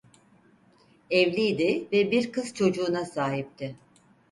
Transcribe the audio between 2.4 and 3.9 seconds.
çocuğuna sahipti.